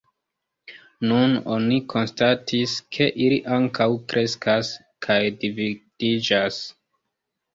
Nun 1.09 1.33
oni 1.55 1.75
konstatis, 1.93 2.73
ke 2.97 3.09
ili 3.25 3.37
ankaŭ 3.57 3.87
kreskas 4.13 4.71
kaj 5.09 5.19
dividiĝas. 5.43 6.59